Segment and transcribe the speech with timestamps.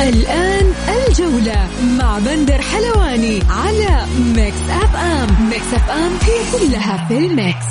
[0.00, 1.68] الآن الجولة
[1.98, 5.48] مع بندر حلواني على Mix FM.
[5.50, 7.66] Mix FM هي كلها في ال mix.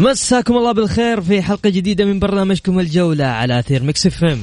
[0.00, 4.40] مساكم الله بالخير في حلقة جديدة من برنامجكم الجولة على أثير Mix FM.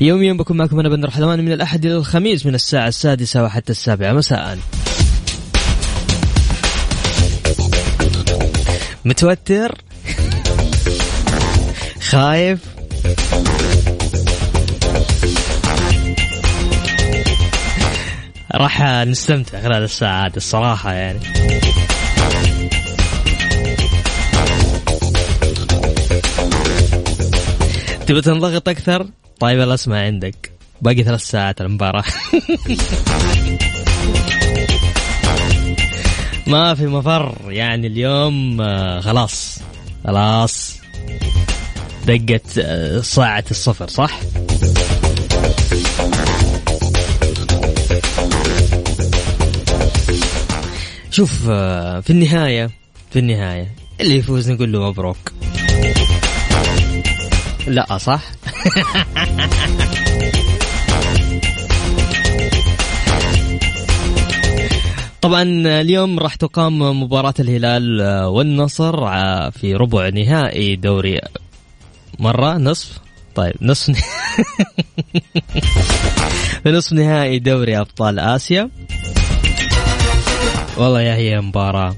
[0.00, 4.12] يوميا بكون معكم أنا بندر حلواني من الأحد إلى الخميس من الساعة السادسة وحتى السابعة.
[4.12, 4.58] مساء.
[9.04, 9.78] متوتر؟
[12.14, 12.60] خايف.
[18.54, 21.18] راح نستمتع خلال الساعة هذه الصراحة يعني.
[28.06, 29.06] تبي تنضغط أكثر؟
[29.40, 30.52] طيب اسمع عندك.
[30.82, 32.04] باقي ثلاث ساعات المباراة.
[36.46, 39.58] ما في مفر يعني اليوم آه، خلاص.
[40.04, 40.84] خلاص.
[42.06, 44.20] دقت آه، ساعة الصفر صح؟
[51.10, 52.70] شوف آه، في النهاية
[53.10, 55.32] في النهاية اللي يفوز نقول له مبروك
[57.66, 58.22] لا صح؟
[65.20, 65.42] طبعا
[65.80, 69.10] اليوم راح تقام مباراة الهلال والنصر
[69.50, 71.20] في ربع نهائي دوري
[72.18, 72.98] مرة نصف.
[73.34, 73.92] طيب نصف
[76.62, 78.70] في نصف نهائي دوري أبطال آسيا.
[80.76, 81.96] والله يا هي مباراة.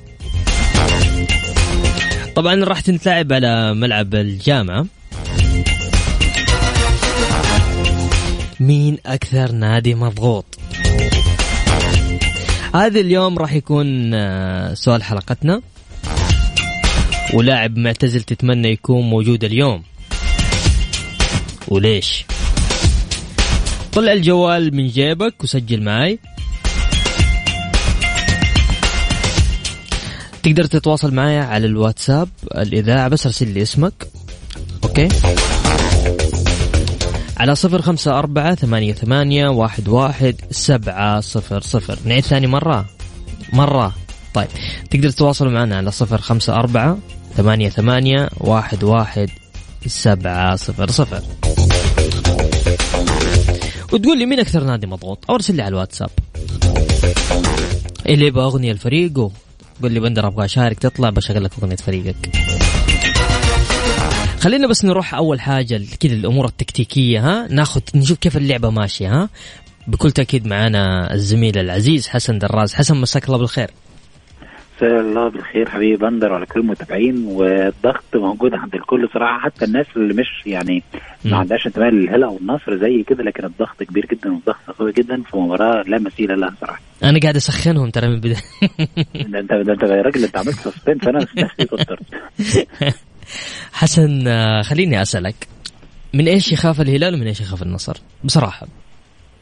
[2.37, 4.87] طبعا راح تنتلعب على ملعب الجامعة.
[8.61, 10.59] مين أكثر نادي مضغوط؟
[12.75, 15.63] هذا اليوم راح يكون آه، سؤال حلقتنا.
[17.35, 19.83] ولاعب معتزل تتمنى يكون موجود اليوم.
[21.69, 22.25] وليش؟
[23.93, 26.19] طلع الجوال من جيبك وسجل معي
[30.43, 34.09] تقدر تتواصل معي على الواتساب الإذاعة بس أرسل لي اسمك.
[34.85, 35.09] أوكي؟
[37.37, 41.99] على صفر خمسة أربعة ثمانية ثمانية واحد واحد سبعة صفر صفر.
[42.05, 42.87] نعيد ثاني مرة؟
[43.53, 43.95] مرة.
[44.35, 44.49] طيب.
[44.91, 46.99] تقدر تتواصل معنا على صفر خمسة أربعة
[47.37, 49.31] ثمانية ثمانية واحد واحد
[49.87, 51.23] سبعة صفر صفر.
[53.93, 56.11] وتقول لي مين أكثر نادي مضغوط؟ أو أرسل لي على الواتساب.
[58.07, 59.19] اللي يبغى أغنية الفريق
[59.83, 62.37] قول لي بندر أبغى أشارك تطلع بشغل لك أغنية فريقك.
[64.41, 69.29] خلينا بس نروح أول حاجة كذا الأمور التكتيكية ها؟ ناخذ نشوف كيف اللعبة ماشية ها؟
[69.87, 72.75] بكل تأكيد معنا الزميل العزيز حسن دراز.
[72.75, 73.71] حسن مساك الله بالخير.
[74.77, 79.87] مساء الله بالخير حبيبي بندر وعلى كل المتابعين والضغط موجود عند الكل صراحة حتى الناس
[79.97, 80.83] اللي مش يعني
[81.25, 85.23] ما عندهاش انتماء للهلال أو النصر زي كده لكن الضغط كبير جدا والضغط قوي جدا
[85.23, 86.81] في مباراه لا مثيل لها صراحة.
[87.05, 88.37] أنا قاعد أسخنهم ترى من البداية.
[89.33, 92.03] ده انت ده أنت يا راجل أنت عملت suspense أنا نفسي توترت
[93.73, 95.35] حسن آه، خليني أسألك
[96.15, 98.67] من إيش يخاف الهلال ومن إيش يخاف النصر؟ بصراحة.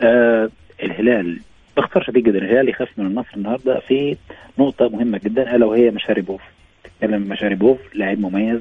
[0.02, 0.48] آه
[0.82, 1.40] الهلال
[1.76, 4.16] باختصار شديد جدا الهلال يخاف من النصر النهارده في
[4.58, 6.40] نقطة مهمة جدا ألا وهي مشاربوف
[6.84, 8.60] تتكلم مشاربوف لاعب مميز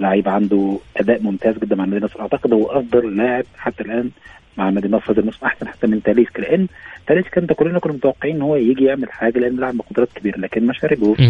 [0.00, 4.10] لعيب عنده أداء ممتاز جدا مع النادي النصر أعتقد هو أفضل لاعب حتى الآن
[4.56, 6.66] مع النادي النصر هذا الموسم أحسن حتى من تاليسكا لأن
[7.06, 10.38] تاليسكا انت كلنا كنا متوقعين إن هو يجي يعمل حاجة لأن لاعب بقدرات كبيرة.
[10.38, 11.20] لكن مشاربوف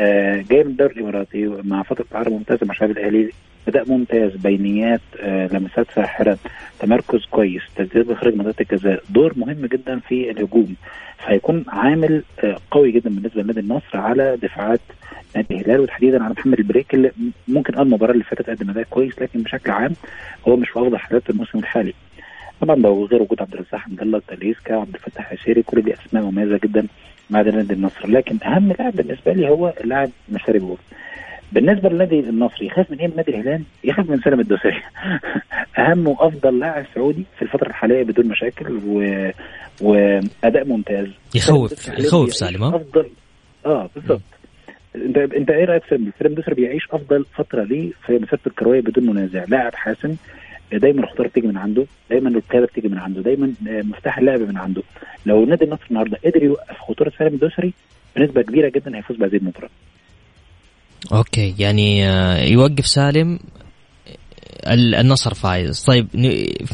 [0.00, 3.30] آه جاي من الدوري الإماراتي مع فترة عرض ممتازة مع الشباب الأهلي
[3.68, 6.38] أداء ممتاز بينيات آه لمسات ساحره
[6.80, 9.02] تمركز كويس تسديد بخارج منطقه الجزاء.
[9.10, 10.74] دور مهم جدا في الهجوم.
[11.18, 14.80] فهيكون عامل آه قوي جدا بالنسبة لنادي النصر على دفاعات
[15.36, 17.10] نادي الهلال وتحديدا على محمد البريك اللي
[17.48, 19.92] ممكن آه المباراة اللي فاتت قدم أداء كويس لكن بشكل عام
[20.48, 21.94] هو مش في أفضل حالات الموسم الحالي.
[22.60, 26.22] طبعا ده غير وجود عبد الرزاق حمد الله تاليسكا عبد الفتاح العسيري كل دي أسماء
[26.24, 26.86] مميزة جدا
[27.30, 30.78] مع نادي النصر لكن أهم لاعب بالنسبة لي هو اللاعب مشاري بوف
[31.52, 34.82] بالنسبة للنادي النصري يخاف من إيه؟ من نادي الهلال؟ يخاف من سلم الدوسري.
[35.78, 39.00] أهم وأفضل لاعب سعودي في الفترة الحالية بدون مشاكل و...
[39.80, 41.06] واداء ممتاز.
[41.34, 43.06] يخوف يخوف سالم افضل
[43.66, 44.20] آه بالضبط.
[44.96, 49.06] انت أنت إيه رأيك في فيلم دوسر بيعيش أفضل فترة ليه في مسيرته الكروية بدون
[49.06, 50.16] منازع؟ لاعب حاسم
[50.72, 54.56] دايما الخطوره بتيجي من عنده دايما الركابه بتيجي من عنده دايما آه، مفتاح اللعب من
[54.56, 54.82] عنده.
[55.26, 57.72] لو نادي النصر النهارده قدر يوقف خطورة سالم الدوسري
[58.16, 59.70] بنسبة كبيرة جدا هيفوز بهذه المباراة.
[61.12, 63.38] أوكي يعني آه، يوقف سالم
[64.66, 65.84] ال- النصر فايز.
[65.84, 66.06] طيب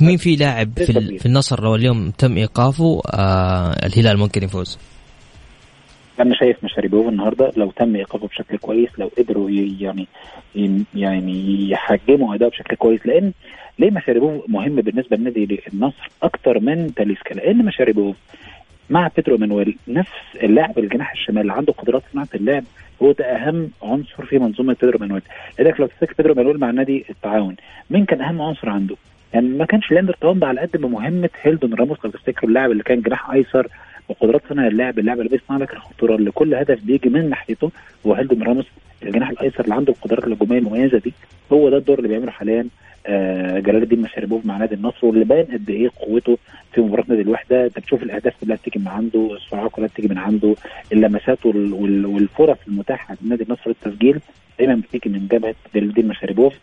[0.00, 4.78] مين في لاعب في, في النصر لو اليوم تم إيقافه آه الهلال ممكن يفوز؟
[6.20, 7.52] أنا شايف مشاريبوف النهارده.
[7.56, 9.50] لو تم إيقافه بشكل كويس لو قدروا
[9.80, 10.06] يعني
[10.94, 13.00] يعني يحجموا أداءه بشكل كويس.
[13.06, 13.32] لأن
[13.78, 18.16] ليه مشاريبوف مهم بالنسبة لنادي النصر أكتر من تاليسكا؟ لأن مشاريبوف
[18.90, 20.10] مع بيدرو مانويل نفس
[20.42, 22.64] اللاعب الجناح الشمال اللي عنده قدرات صناعة اللعب
[23.02, 25.22] هو ده أهم عنصر في منظومة بيدرو مانويل
[25.58, 27.56] لذلك لو تفتكر بيدرو مانويل مع نادي التعاون
[27.90, 28.96] مين كان أهم عنصر عنده؟
[29.34, 32.82] يعني ما كانش لياندر تاوامبا على قد ما مهمة هيلدون راموس لو تفتكروا اللاعب اللي
[32.82, 33.66] كان جناح أيسر
[34.08, 37.70] وقدرات صنع اللعب اللاعب اللي بيصنع لك الخطورة اللي كل هدف بيجي من ناحيته
[38.06, 38.66] هو هيلدون راموس
[39.02, 41.12] الجناح الأيسر اللي عنده القدرات الهجومية المميزة دي
[41.52, 42.66] هو ده الدور اللي بيعمله حاليا
[43.60, 46.38] جلال الدين مشاربوف مع نادي النصر واللي باين قد إيه قوته
[46.72, 50.18] في مباراه نادي الوحده أنت بتشوف الأهداف كلها بتيجي من عنده السرعات كلها بتيجي من
[50.18, 50.54] عنده
[50.92, 54.20] اللمسات وال- وال- والفرص المتاحة لنادي النصر للتسجيل
[54.58, 56.54] دايما بتيجي من جبهة جلال الدين مشاربوف.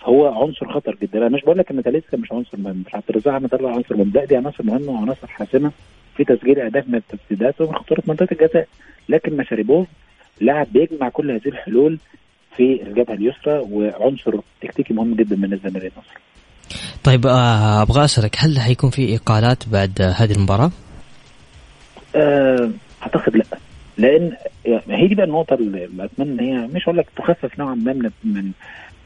[0.00, 1.18] فهو عنصر خطر جدا.
[1.18, 3.96] أنا مش بقول لك إن تاليسكا مش عنصر مهم مش عبد الرزاق احمد الله عنصر
[3.96, 4.12] مهم.
[4.28, 5.72] دي عناصر مهمة وعناصر حاسمة.
[6.16, 8.68] في تسجيل أهداف من التسديدات ومن خطورة منطقة الجزاء.
[9.08, 9.86] لكن مشاربوف
[10.40, 11.98] لاعب بيجمع كل هذه الحلول.
[12.56, 16.20] في الجبهة اليسرى وعنصر تكتيكي مهم جدا بالنسبة لنادي النصر
[17.04, 20.70] طيب آه أبغى أسألك هل حيكون في إقالات بعد هذه المباراة؟
[22.16, 22.70] آه،
[23.02, 23.44] أعتقد لا.
[23.98, 24.32] لأن
[24.88, 28.10] هي دي بقى النقطة اللي اتمنى إن هي مش هقول لك تخفف نوعا ما من
[28.24, 28.52] من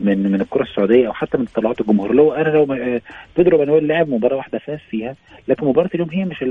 [0.00, 2.14] من من الكرة السعودية أو حتى من طلعات الجمهور.
[2.14, 3.00] لو أنا لو آه،
[3.36, 5.16] بيدرو مانويل لعب مباراة واحدة فاز فيها
[5.48, 6.44] لكن مباراة اليوم هي مش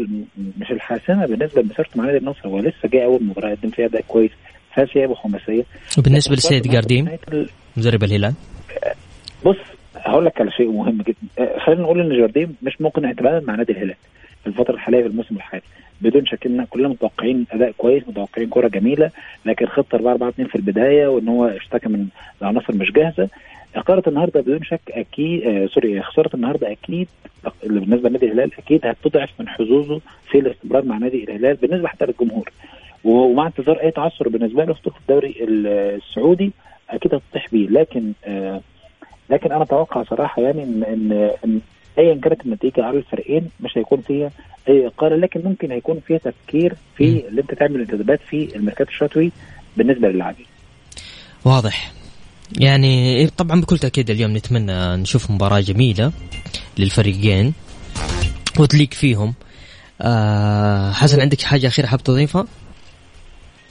[0.59, 4.03] مش الحاسمة بالنسبة لمسيرته مع نادي النصر هو لسه جاي أول مباراة قدم فيها أداء
[4.07, 4.31] كويس.
[4.75, 5.63] فاز فيها بخماسيه
[5.97, 8.33] وبالنسبة لكن لسيد برضه جارديم نهاية ال- مدرب الهلال؟
[9.45, 9.55] بص
[9.95, 11.59] هقول لك على شيء مهم جدا.
[11.59, 13.95] خلينا نقول إن جارديم مش ممكن اعتمادا مع نادي الهلال
[14.41, 15.63] في الفترة الحالية في الموسم الحالي.
[16.01, 19.11] بدون شك إن كلنا متوقعين أداء كويس متوقعين كرة جميلة
[19.45, 22.05] لكن خطة 4 4 2 في البداية وإن هو اشتكى من
[22.41, 23.29] العناصر مش جاهزة.
[23.75, 27.07] اقاله النهارده بدون شك أكيد آه سوري خسارة النهارده أكيد
[27.63, 30.01] بالنسبة لنادي الهلال أكيد هتضعف من حظوظه
[30.31, 32.49] في الاستمرار مع نادي الهلال بالنسبة حتى للجمهور.
[33.03, 36.51] ومع انتظار اي تعثر بالنسبة له في الدوري السعودي
[36.89, 38.61] أكيد هتطيح بيه لكن آه
[39.29, 41.59] لكن أنا أتوقع صراحة يعني ان إن, إن
[41.97, 44.31] ايا كانت النتيجه على الفريقين مش هيكون فيها
[44.69, 49.31] اي اقاله لكن ممكن هيكون فيها تفكير في اللي انت تعمل انتدابات في الميركات الشتوي
[49.77, 50.45] بالنسبة للاعبين.
[51.45, 51.91] واضح
[52.59, 56.11] يعني طبعا بكل تأكيد اليوم نتمنى نشوف مباراة جميلة
[56.77, 57.53] للفريقين
[58.59, 59.33] وتليق فيهم
[60.01, 62.47] آه حسن عندك حاجة أخيرة حاب تضيفها؟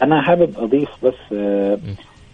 [0.03, 1.79] أنا حابب أضيف بس آه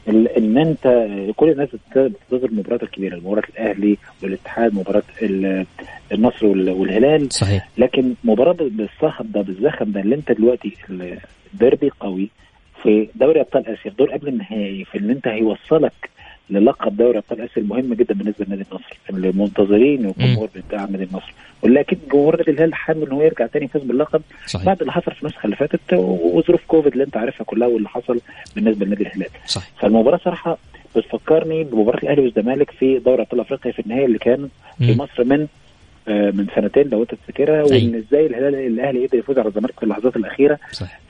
[0.08, 5.66] إن أنت كل الناس بت- بتنتظر المباريات الكبيرة مباراة الأهلي والاتحاد مباراة ال-
[6.12, 7.32] النصر وال- والهلال.
[7.32, 7.68] صحيح.
[7.78, 11.18] لكن مباراة بالصخب ده بالزخم ده اللي أنت دلوقتي ال-
[11.54, 12.28] الديربي قوي
[12.82, 16.10] في دوري أبطال آسيا في دور قبل النهائي في اللي أنت هيوصلك
[16.50, 21.34] للقب دوري ابطال أسيا المهم جدا بالنسبة لنادي النصر اللي منتظرين والجمهور بتاع نادي النصر
[21.64, 24.66] أكيد جمهور نادي الهلال حابب إن هو يرجع تاني يفوز باللقب صحيح.
[24.66, 28.20] بعد اللي حصل في النسخة اللي فاتت وظروف كوفيد اللي أنت عارفها كلها واللي حصل
[28.56, 29.28] بالنسبة لنادي الهلال.
[29.46, 29.70] صحيح.
[29.81, 30.58] فالمباراة صراحة
[30.96, 34.94] بتفكرني بمباراة الأهلي والزمالك في دوري أبطال أفريقيا في النهائي اللي كان في.
[34.94, 35.47] مصر من
[36.09, 37.62] آه، من سنتين لو أنت تفتكرها.
[37.62, 40.59] وإن إزاي الهلال الأهلي قدر يفوز على الزمالك في اللحظات الأخيرة.
[40.73, 41.00] صحيح.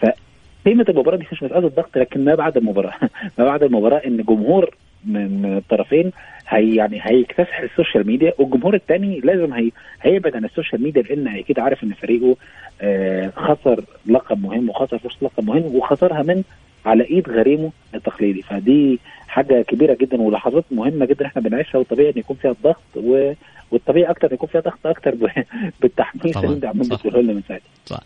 [0.66, 2.94] قيمه المباراة دي مش مساله الضغط لكن ما بعد المباراة.
[3.38, 4.75] ما بعد المباراة إن جمهور
[5.06, 6.12] من الطرفين
[6.48, 9.70] هي يعني هيكتسح ال social media والجمهور الثاني لازم هي
[10.02, 12.36] هيبعد عن ال social media لأن أكيد عارف إن فريقه
[12.80, 16.42] آه خسر لقب مهم وخسر فرصة لقب مهم وخسرها من
[16.86, 18.42] على إيد غريمه التقليدي.
[18.42, 18.98] فدي
[19.28, 23.32] حاجة كبيرة جدا ولحظات مهمة جدا إحنا بنعيشها والطبيعي إن يكون فيها الضغط و...
[23.70, 25.26] والطبيعي أكتر يكون فيها ضغط أكتر ب...
[25.80, 26.96] بالتحميس اللي انت عمال صح.
[26.96, 28.00] بتقوله لنا من ساعتها.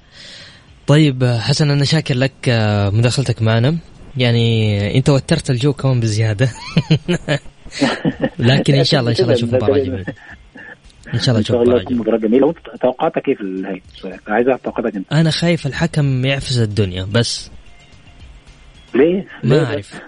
[0.87, 3.77] طيب آه، حسن أنا شاكر لك آه، مداخلتك معنا.
[4.17, 6.49] يعني انت وترت الجو كمان بزيادة.
[8.39, 10.05] لكن إن شاء الله إن شاء الله نشوف مباراة جميلة.
[11.15, 12.55] إن شاء الله نشوف الله مباراة جميلة.
[12.81, 13.81] توقعاتك إيه في؟
[14.29, 15.13] عايز اعرف توقعاتك أنت.
[15.13, 17.51] أنا خايف الحكم يعفس الدنيا بس.
[18.95, 20.01] ليه؟ ما؟ أعرف.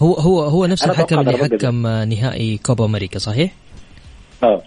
[0.00, 1.38] هو هو هو نفس الحكم اللي.
[1.38, 3.52] حكم نهائي كوبا أمريكا صحيح؟
[4.42, 4.62] آه.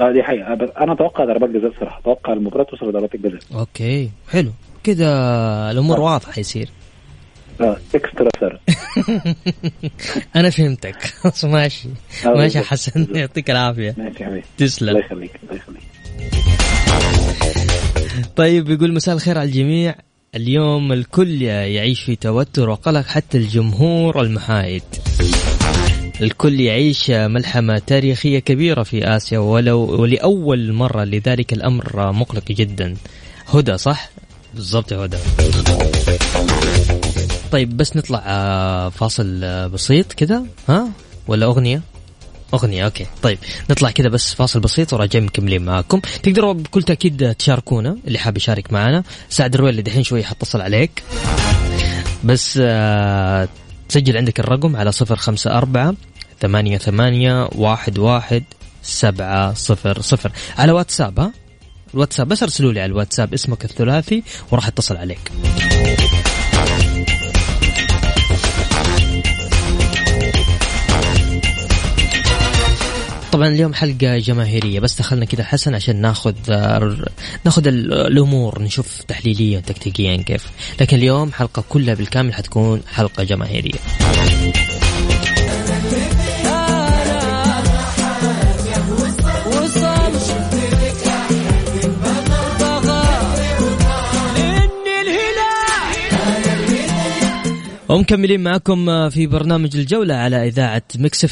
[0.00, 0.52] آه دي حقيقة.
[0.78, 3.40] أنا أتوقع ضربات جزاء صراحة أتوقع المباراة توصل لضربات الجزاء.
[3.54, 4.10] أوكي.
[4.28, 4.50] حلو.
[4.84, 5.08] كذا
[5.70, 6.00] الأمور آه.
[6.00, 6.68] واضحة يصير.
[7.60, 8.60] extra stress
[10.36, 11.02] أنا فهمتك.
[11.02, 11.88] خلاص ماشي.
[12.26, 12.60] آه، ماشي.
[12.60, 13.06] حسن.
[13.14, 13.94] يعطيك العافية.
[13.98, 14.30] ماشي حبيبي.
[14.30, 15.82] الله تسلم يخليك الله يخليك.
[18.36, 19.94] طيب يقول مساء الخير على الجميع.
[20.34, 24.82] اليوم الكل يعيش في توتر وقلق حتى الجمهور المحايد.
[26.20, 32.94] الكل يعيش ملحمة تاريخية كبيرة في آسيا ولو ولأول مرة لذلك الأمر مقلق جدا.
[33.48, 34.10] هدى صح؟
[34.54, 35.16] بالضبط يا هدى.
[37.56, 40.44] طيب بس نطلع آه، فاصل آه، بسيط كذا.
[40.68, 40.88] ها؟
[41.28, 41.80] ولا أغنية؟
[42.54, 43.06] أغنية أوكي.
[43.22, 43.38] طيب
[43.70, 46.00] نطلع كذا بس فاصل بسيط وراجعين مكملين معاكم.
[46.22, 51.02] تقدروا بكل تأكيد تشاركونا اللي حاب يشارك معنا سعد الرويل دحين شوي حتصل عليك.
[52.24, 53.48] بس آه
[53.96, 55.94] عندك الرقم على صفر خمسة أربعة
[56.40, 58.44] ثمانية ثمانية واحد واحد
[58.82, 60.32] سبعة صفر صفر.
[60.58, 61.32] على واتساب ها؟
[61.94, 65.32] الواتساب بس ارسلوا لي على الواتساب اسمك الثلاثي وراح اتصل عليك.
[73.36, 76.34] طبعا اليوم حلقة جماهيرية بس دخلنا كذا حسن عشان ناخذ
[77.44, 80.46] ناخذ الأمور نشوف تحليليا وتكتيكيا كيف.
[80.80, 83.78] لكن اليوم حلقة كلها بالكامل حتكون حلقة جماهيرية.
[97.88, 101.24] ومكملين معكم في برنامج الجولة على إذاعة ميكس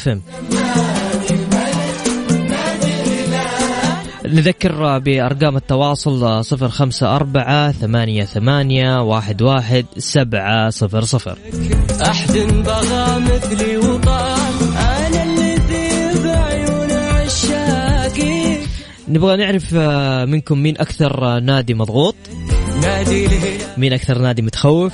[4.27, 11.37] نذكر بأرقام التواصل صفر خمسة أربعة ثمانية ثمانية واحد واحد سبعة صفر صفر.
[12.01, 14.37] أحد بغى مثلي وطال
[14.77, 18.57] أنا الذي بعيون عشاقي.
[19.07, 19.73] نبغى نعرف
[20.29, 22.15] منكم مين أكثر نادي مضغوط؟
[23.77, 24.93] مين أكثر نادي متخوف؟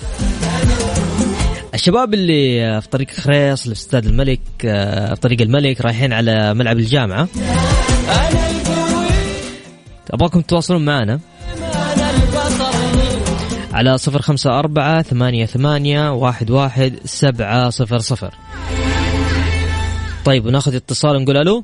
[1.74, 7.28] الشباب اللي في طريق خريص في استاد الملك في طريق الملك رايحين على ملعب الجامعة.
[10.14, 11.20] أبغاكم تتواصلون معنا
[13.74, 18.32] على صفر خمسة أربعة ثمانية ثمانية واحد واحد سبعة صفر صفر
[20.26, 21.64] طيب وناخذ اتصال نقول ألو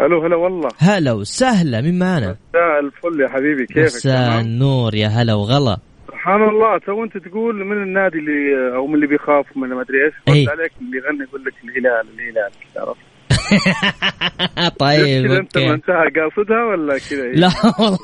[0.00, 5.06] ألو هلا والله هلا وسهلا مين معنا؟ مساء الفل يا حبيبي كيفك؟ مساء النور يا
[5.06, 5.76] هلا وغلا
[6.08, 10.04] سبحان الله تو انت تقول من النادي اللي أو من اللي بيخاف من ما أدري
[10.04, 10.48] إيش إيه.
[10.48, 13.07] قلت عليك اللي يغني يقول لك الهلال الهلال عرفت؟
[14.78, 17.98] طيب كذا أنت منتهى قاصدها ولا كذا؟ لا والله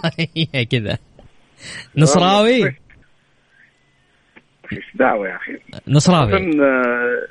[0.55, 0.99] هي كذا.
[1.97, 2.65] نصراوي؟
[4.73, 5.53] إيش دعوة يا أخي.
[5.89, 6.33] نصراوي.
[6.35, 7.27] آه،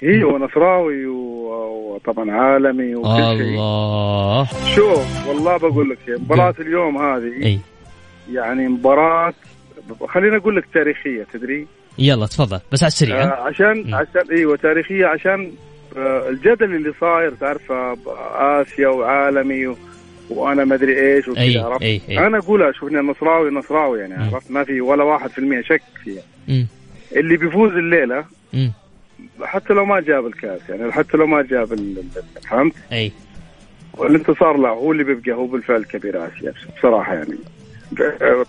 [0.00, 3.48] هي ونصراوي وطبعا عالمي وكل شيء.
[3.48, 4.44] الله.
[4.74, 7.58] شوف والله بقول لك شيء مباراة اليوم هذه إي.
[8.32, 9.34] يعني مباراة
[10.08, 11.66] خليني أقول لك تاريخية تدري؟
[11.98, 13.94] يلا تفضل بس على السريع؟ آه عشان.
[13.94, 15.52] عشان إيوه تاريخية عشان
[15.96, 17.96] الجدل اللي صاير تعرفه
[18.60, 19.76] آسيا وعالمي و...
[20.30, 22.18] وأنا ما أدري إيش أي وكذا عرفت؟ أي أي.
[22.26, 24.14] أنا أقولها شوف اني نصراوي نصراوي يعني.
[24.14, 26.22] عرفت؟ ما في ولا واحد في المية شك فيها.
[27.16, 28.72] اللي بيفوز الليلة مم.
[29.42, 31.78] حتى لو ما جاب الكاس يعني حتى لو ما جاب
[32.50, 33.12] فهمت؟ أي.
[33.94, 37.38] والانتصار له هو اللي بيبقى هو بالفعل كبير آسيا بصراحة يعني.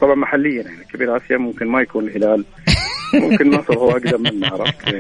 [0.01, 2.45] طبعا محليا يعني كبير آسيا ممكن ما يكون الهلال.
[3.13, 4.85] ممكن النصر هو أقدم منه عرفت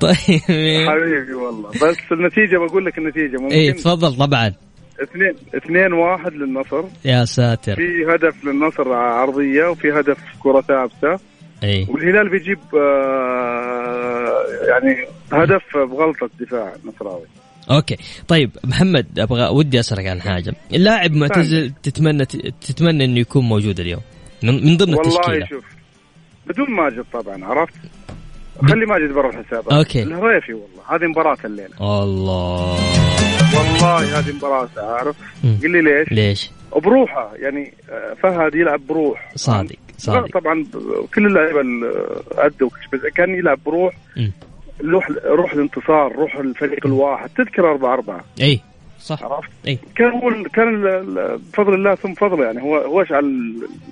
[0.00, 0.40] طيب.
[0.88, 1.70] حبيبي والله.
[1.70, 4.54] بس النتيجة بقول لك النتيجة ممكن اي تفضل طبعا.
[5.02, 6.84] اثنين اثنين واحد للنصر.
[7.04, 7.74] يا ساتر.
[7.74, 11.18] في هدف للنصر عرضية وفي هدف كرة ثابتة.
[11.64, 14.96] اي والهلال بيجيب آه يعني
[15.32, 17.26] هدف بغلطة دفاع النصراوي
[17.70, 17.96] أوكي.
[18.28, 20.54] طيب محمد أبغى ودي أسألك عن حاجة.
[20.74, 22.24] اللاعب معتزل تتمنى
[22.60, 24.02] تتمنى إنه يكون موجود اليوم؟
[24.42, 25.46] من من ضمن والله التشكيلة.
[25.46, 25.64] شوف
[26.46, 27.74] بدون ماجد طبعا عرفت؟
[28.68, 30.02] خلي ماجد برا الحساب أوكي.
[30.02, 32.02] الهريفي والله هذه مباراة الليلة.
[32.02, 32.76] الله.
[33.58, 35.58] والله هذه مباراة عارف مم.
[35.62, 37.72] قل لي ليش؟ ليش؟ بروحه يعني
[38.22, 39.32] فهد يلعب بروح.
[39.34, 40.38] صادق صادق.
[40.38, 40.66] طبعا
[41.14, 41.60] كل اللعيبة
[42.32, 42.70] أدوا
[43.14, 43.94] كان يلعب بروح.
[44.16, 44.32] مم.
[44.84, 47.30] روح روح الانتصار روح الفريق الواحد.
[47.36, 48.60] تذكر 4 4 إي
[49.00, 49.22] صح.
[49.22, 49.78] عرفت؟ إي.
[49.96, 50.82] كان هو كان
[51.52, 52.44] بفضل الله ثم فضله.
[52.44, 53.26] يعني هو هو على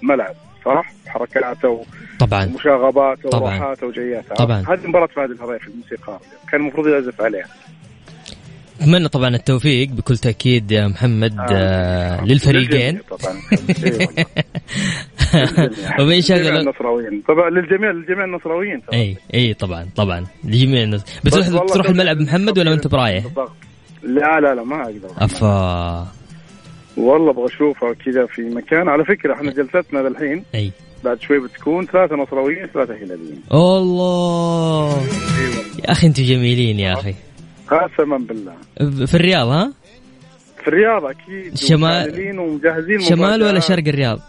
[0.03, 1.85] الملعب صح؟ حركاته
[2.21, 2.45] طبعا.
[2.45, 3.55] ومشاغباته طبعاً.
[3.55, 4.35] وروحاته وجياته.
[4.35, 4.65] طبعاً.
[4.69, 6.19] هذه مباراه فهد الهريفي الموسيقار
[6.53, 7.47] كان المفروض يعزف عليها.
[8.81, 12.95] أتمنى طبعا التوفيق بكل تأكيد يا محمد آه للفريقين.
[12.95, 13.35] للجميع طبعا
[13.79, 14.25] للجميع.
[16.29, 17.23] شغل النصراويين.
[17.29, 22.59] طبعا للجميع للجميع النصراويين إي إي طبعا طبعا لجميع الناس بتروح والله تروح الملعب محمد
[22.59, 23.25] ولا انت برايح؟
[24.03, 25.09] لا لا لا ما أقدر.
[25.19, 26.09] أفا.
[26.97, 28.89] والله أبغى أشوفها كذا في مكان.
[28.89, 30.45] على فكرة إحنا جلستنا للحين.
[30.55, 30.73] إي.
[31.05, 33.43] بعد شوي بتكون ثلاثة نصراويين ثلاثة هلاليين.
[33.53, 35.03] الله.
[35.85, 37.15] يا أخي أنتم جميلين يا أخي.
[37.71, 38.55] قسما بالله
[39.07, 39.73] في الرياض ها؟
[40.63, 43.61] في الرياض أكيد شمال- ومجهزين شمال ولا.
[43.61, 44.21] شرق الرياض؟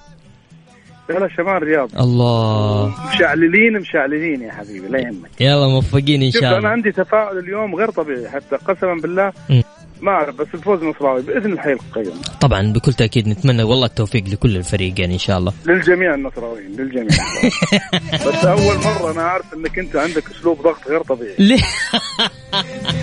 [1.10, 6.44] لا لا شمال الرياض الله مشعللين مشعللين يا حبيبي لا يهمك يلا موفقين إن شاء
[6.44, 9.62] أنا الله عندي تفاؤل اليوم غير طبيعي حتى قسما بالله م.
[10.02, 14.58] ما أعرف بس الفوز نصراوي بإذن الحي القيوم طبعا بكل تأكيد نتمنى والله التوفيق لكل
[14.58, 15.54] الفريقين إن شاء الله.
[15.66, 17.08] للجميع النصراويين للجميع.
[18.28, 21.36] بس أول مرة أنا عارف إنك أنت عندك أسلوب ضغط غير طبيعي.
[21.50, 21.62] ليه؟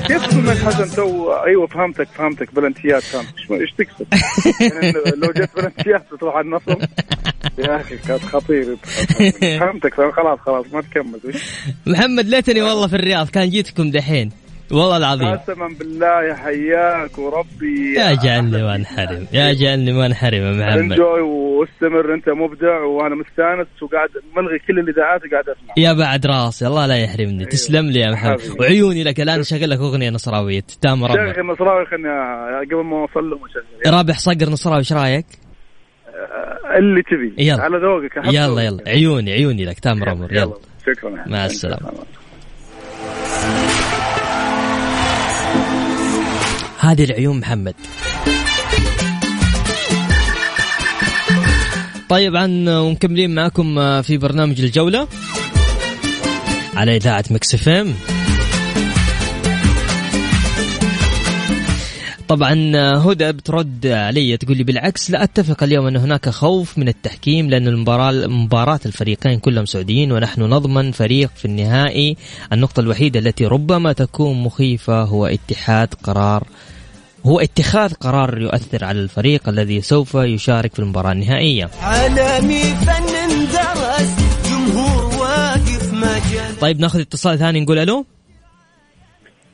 [0.06, 2.54] كيف سمعت حسن تو؟ أيوه فهمتك فهمتك.
[2.54, 3.50] بلنتيات فهمتك.
[3.50, 4.06] إيش تقصد؟
[4.60, 6.76] يعني لو جت بلنتيات تروح على النصر؟
[7.58, 8.76] يا أخي كانت خطير
[9.60, 9.94] فهمتك.
[9.94, 11.20] خلاص خلاص ما تكمل؟
[11.86, 13.28] محمد ليتني والله في الرياض.
[13.28, 14.30] كان جيتكم دحين.
[14.72, 15.28] والله العظيم.
[15.28, 19.26] قسما بالله يا حياك وربي يا جعلني ما انحرم.
[19.32, 20.92] يا جعلني ما انحرم يا محمد.
[20.92, 25.74] انجوي واستمر أنت مبدع وأنا مستانس وقاعد ملغي كل الإذاعات وقاعد أسمع.
[25.76, 27.44] يا بعد راسي الله لا يحرمني.
[27.44, 28.40] تسلم لي يا محمد.
[28.40, 28.56] حبيبي.
[28.60, 30.64] وعيوني لك الآن شغل لك أغنية نصراوية.
[30.80, 32.08] تام ربع شيخ النصراوي خلني
[32.70, 35.26] قبل ما أوصل واشغل رابح صقر نصراوي إيش رأيك؟
[36.78, 37.44] اللي تبي.
[37.44, 37.62] يلا.
[37.62, 38.62] على ذوقك يلا.
[38.62, 38.82] يلا.
[38.86, 39.80] عيوني عيوني لك.
[39.80, 40.54] تام رمر يلا.
[40.86, 41.10] شكرا.
[41.10, 41.88] يا مع حبيبي.
[46.82, 47.74] هذه العيون محمد.
[52.08, 52.36] طيب
[52.68, 55.08] ومكملين معكم في برنامج الجولة
[56.76, 57.54] على إذاعة مكس
[62.32, 67.50] طبعا هدى بترد علي تقول لي بالعكس لا أتفق اليوم أن هناك خوف من التحكيم
[67.50, 72.16] لأن المباراة مباراة الفريقين كلهم سعوديين ونحن نضمن فريق في النهائي.
[72.52, 76.46] النقطة الوحيدة التي ربما تكون مخيفة هو اتحاد قرار
[77.26, 81.70] هو اتخاذ قرار يؤثر على الفريق الذي سوف يشارك في المباراة النهائية.
[81.82, 83.06] عالمي فن
[83.52, 84.16] درس
[84.50, 86.58] جمهور واقف مجال.
[86.60, 88.06] طيب ناخذ اتصال ثاني نقول ألو؟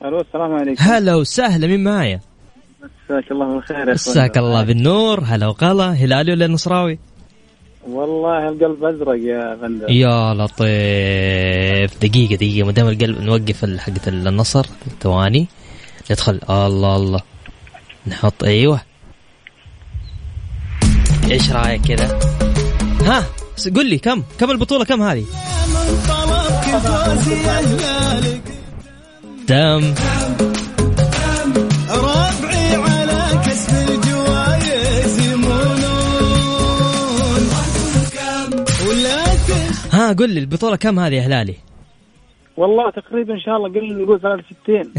[0.04, 0.82] ألو السلام عليكم.
[0.85, 2.20] هلا وسهلا مين معايا؟
[3.10, 3.92] مساك الله بالخير.
[3.92, 5.20] مساك الله بالنور.
[5.24, 5.92] هلا وغلا.
[5.92, 6.98] هلالي ولا نصراوي؟
[7.88, 11.90] والله القلب أزرق يا بندر يا لطيف.
[12.02, 12.66] دقيقة دقيقة.
[12.66, 14.66] ما دام القلب نوقف حقة النصر.
[15.00, 15.46] ثواني.
[16.10, 16.40] ندخل.
[16.50, 17.20] الله الله.
[18.06, 18.80] نحط أيوه.
[21.30, 22.18] إيش رأيك كذا؟
[23.04, 23.24] ها
[23.76, 25.24] قل لي كم؟ كم البطولة؟ كم هذه؟
[29.46, 29.94] تم
[39.98, 41.54] ها قل لي البطولة كم هذه يا هلالي؟
[42.56, 44.92] والله تقريبا إن شاء الله قل نقول 63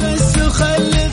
[0.00, 1.10] بس خلي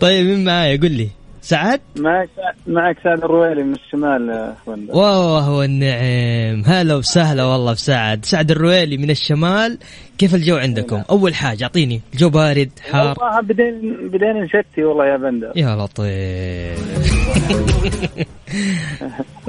[0.00, 1.08] طيب مين معايا؟ قل لي.
[1.42, 2.28] سعد؟ معك
[2.66, 8.50] معك سعد الرويلي من الشمال يا بندر وهو النعم هلا وسهلا والله بسعد سعد.
[8.50, 9.78] الرويلي من الشمال.
[10.18, 12.00] كيف الجو عندكم؟ أول حاجة أعطيني.
[12.12, 15.52] الجو بارد حار؟ والله بدينا بدينا نشتي والله يا بندر.
[15.56, 17.12] يا لطيف.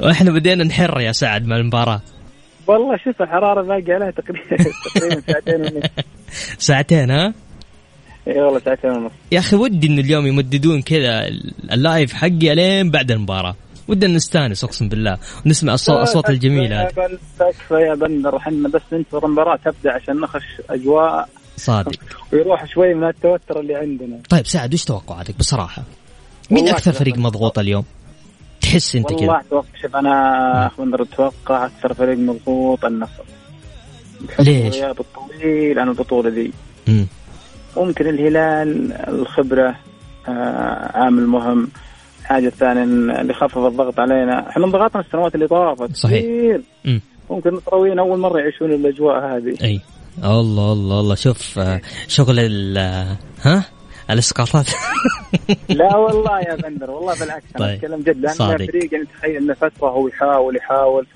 [0.00, 2.00] وإحنا بدينا نحر يا سعد مع المباراة.
[2.66, 4.56] والله شوف الحراره باقي عليها تقريبا.
[4.94, 5.80] تقريبا ساعتين
[6.58, 7.34] ساعتين ها؟
[8.28, 9.12] اي والله ساعتين ونص.
[9.32, 11.28] يا أخي ودي إن اليوم يمددون كذا
[11.72, 13.56] اللايف حقي الين بعد المباراة.
[13.88, 15.18] ودنا نستأنس أقسم بالله.
[15.46, 18.36] ونسمع الصوت الاصوات الجميله هذه تكفى يا بندر.
[18.36, 21.98] إحنا بس ننتظر المباراة تبدأ عشان نخش أجواء صادق.
[22.32, 24.18] ويروح شوي من التوتر اللي عندنا.
[24.28, 25.82] طيب سعد وش توقعاتك بصراحة؟
[26.50, 27.84] مين والله أكثر فريق مضغوط اليوم؟
[28.60, 33.22] تحس أنت والله كذا؟ أتوقع شوف أنا اخ بندر أتوقع أكثر فريق مضغوط النصر.
[34.38, 36.52] ليش؟ الطويل عن البطوله ذي.
[37.76, 39.76] ممكن الهلال الخبرة
[40.28, 41.68] آه عامل مهم.
[42.24, 42.82] حاجة ثانية
[43.20, 44.48] اللي خفف الضغط علينا.
[44.50, 45.96] إحنا انضغطنا السنوات اللي طافت.
[45.96, 46.18] صحيح.
[46.18, 46.62] كثير.
[46.84, 47.00] مم.
[47.30, 49.56] ممكن النصراويين أول مرة يعيشون الأجواء هذه.
[49.64, 49.80] أي.
[50.24, 51.14] الله الله الله.
[51.14, 53.64] شوف آه، شغل ال آه، ها؟
[54.10, 54.66] الإسقاطات.
[55.68, 57.44] لا والله يا بندر والله بالعكس.
[57.56, 57.74] أنا طيب.
[57.74, 58.16] أتكلم جد.
[58.16, 58.52] لأن.
[58.60, 61.06] الفريق يعني تخيل إنه فترة هو يحاول يحاول.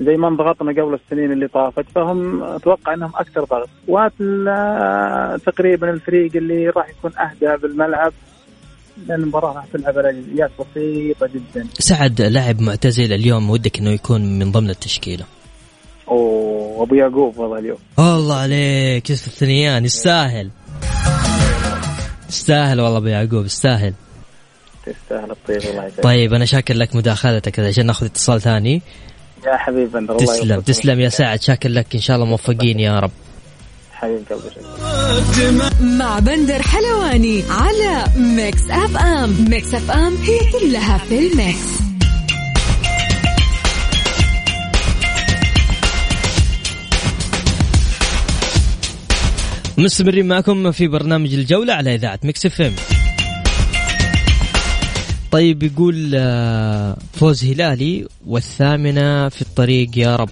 [0.00, 3.68] زي ما انضغطنا قبل السنين اللي طافت فهم أتوقع إنهم أكثر ضغط.
[3.88, 8.12] وهذا تقريبا الفريق اللي راح يكون أهدى بالملعب.
[9.08, 11.66] لأن المباراة راح تلعب على جزئيات بسيطة جدا.
[11.78, 15.24] سعد لاعب معتزل اليوم ودك إنه يكون من ضمن التشكيلة.
[16.06, 17.78] وابو يعقوب والله اليوم.
[17.98, 20.50] الله عليك يوسف الثنيان يستاهل.
[22.28, 23.94] يستاهل والله أبو يعقوب يستاهل.
[24.86, 26.02] تستاهل الطيب الله يسعدك.
[26.02, 28.82] طيب أنا شاكر لك مداخلتك عشان ناخذ اتصال ثاني.
[29.46, 30.60] يا حبيب الله تسلم.
[30.60, 33.10] تسلم يا سعد شاكر لك إن شاء الله موفقين يا رب.
[33.92, 41.26] حبيب قلبي شكرا مع بندر حلواني على Mix FM Mix FM هي كلها في ال
[41.26, 41.58] mix.
[49.78, 52.72] مستمرين معكم في برنامج الجولة على إذاعة Mix FM
[55.30, 60.30] طيب يقول آه، فوز هلالي والثامنة في الطريق يا رب.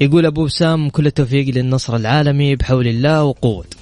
[0.00, 3.76] يقول أبو وسام كل التوفيق للنصر العالمي بحول الله وقوته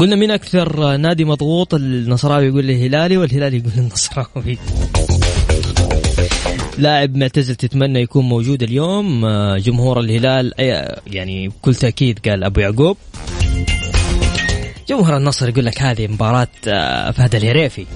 [0.00, 4.58] قلنا مين أكثر نادي مضغوط؟ النصراوي يقول الهلالي والهلالي يقول النصراوي.
[6.78, 12.60] لاعب معتزل تتمنى يكون موجود اليوم آه، جمهور الهلال أي- يعني بكل تأكيد قال أبو
[12.60, 12.96] يعقوب.
[14.88, 17.86] جمهور النصر يقول لك هذه مباراة آه، فهد الهريفي.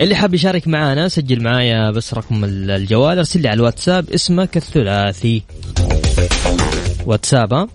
[0.00, 4.56] اللي حاب يشارك معانا سجل معايا بس رقم ال- الجوال أرسل لي على الواتساب اسمك
[4.56, 5.42] الثلاثي.
[7.06, 7.68] واتساب ها؟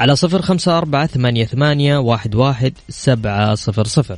[0.00, 4.16] على صفر خمسة أربعة ثمانية ثمانية واحد واحد سبعة صفر صفر.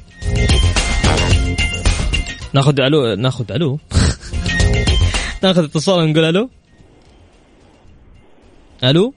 [2.54, 3.78] ناخذ ألو ناخذ ألو.
[5.42, 6.50] ناخذ اتصال ونقول ألو.
[8.84, 9.14] ألو؟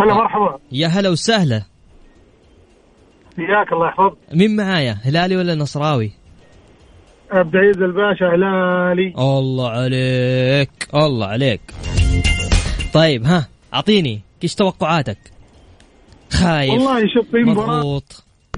[0.00, 0.58] هلا مرحبا.
[0.72, 1.62] يا هلا وسهلا.
[3.36, 4.16] حياك الله يحفظك.
[4.32, 6.12] مين معايا؟ هلالي ولا نصراوي؟
[7.30, 9.14] عبد العزيز الباشا هلالي.
[9.18, 11.60] الله عليك الله عليك.
[12.92, 15.18] طيب ها أعطيني إيش توقعاتك؟
[16.32, 16.70] خايف.
[16.70, 18.02] والله شوف في مباراة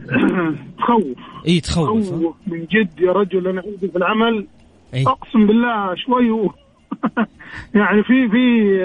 [0.79, 1.05] تخوف.
[1.49, 4.47] اي تخوف؟ تخوف من جد يا رجل أنا عندي في العمل
[4.95, 6.53] اي أقسم بالله شوي و...
[7.75, 8.37] يعني في في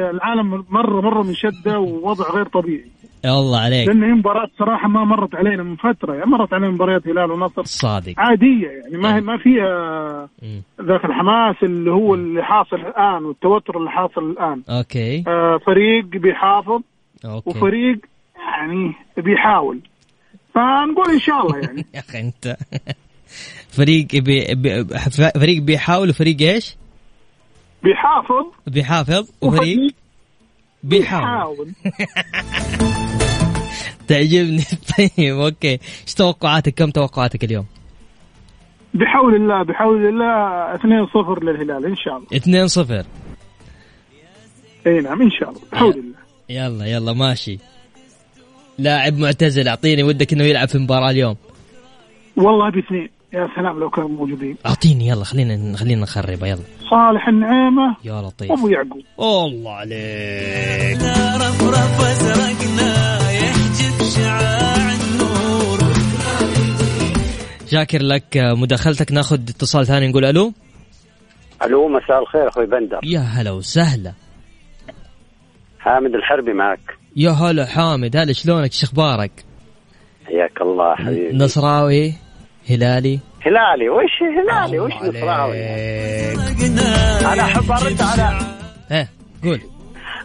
[0.09, 2.85] العالم مرة مرة من شدة ووضع غير طبيعي.
[3.25, 3.87] الله عليك.
[3.87, 7.63] لأن هي مباراة صراحة ما مرت علينا من فترة يعني مرت علينا مباريات هلال ونصر.
[7.63, 8.13] صادق.
[8.17, 10.61] عادية يعني ما ما فيها مم.
[10.81, 14.61] ذاك الحماس اللي هو اللي حاصل الآن والتوتر اللي حاصل الآن.
[14.69, 15.23] أوكي.
[15.27, 16.81] آه فريق بيحافظ
[17.25, 17.49] Okay.
[17.49, 17.97] وفريق
[18.35, 19.79] يعني بيحاول.
[20.55, 21.85] فنقول إن شاء الله يعني.
[21.95, 22.57] يا أخي أنت.
[23.69, 24.85] فريق بي بي
[25.35, 26.75] فريق بيحاول وفريق إيش؟
[27.83, 28.45] بيحافظ.
[28.67, 29.93] بيحافظ وفريق
[30.83, 31.71] بيحاول.
[34.07, 34.61] تعجبني.
[34.97, 35.71] طيب okay.
[35.71, 37.65] إيش توقعاتك؟ كم توقعاتك اليوم؟
[38.93, 42.27] بحول الله بحول الله 2-0 للهلال إن شاء الله.
[42.33, 43.05] 2 0
[44.87, 45.61] إي نعم إن شاء الله.
[45.71, 46.21] بحول الله.
[46.49, 47.59] يلا يلا ماشي.
[48.81, 49.67] لاعب معتزل.
[49.67, 51.35] أعطيني ودك إنه يلعب في المباراه اليوم.
[52.35, 54.57] والله باثنين يا سلام لو كانوا موجودين.
[54.65, 56.61] أعطيني يلا خلينا خلينا نخربها يلا.
[56.89, 57.95] صالح النعيمة.
[58.03, 58.51] يا لطيف.
[58.51, 59.03] وابو يعقوب.
[59.19, 61.01] الله عليك.
[61.35, 65.79] رفرف أزرقنا يحجب شعاع النور.
[67.71, 69.11] شاكر لك مداخلتك.
[69.11, 70.53] ناخذ اتصال ثاني نقول ألو.
[71.63, 72.99] ألو مساء الخير أخوي بندر.
[73.03, 74.13] يا هلا وسهلا.
[75.79, 76.90] حامد الحربي معك.
[77.15, 79.31] يا هلا حامد هلا شلونك؟ إيش أخبارك؟
[80.25, 81.37] حياك الله حبيبي.
[81.37, 82.13] نصراوي
[82.69, 85.57] هلالي؟ هلالي وش هلالي؟ وش نصراوي.
[87.33, 88.39] أنا أحب أرد على
[88.91, 89.07] ها
[89.43, 89.61] قول.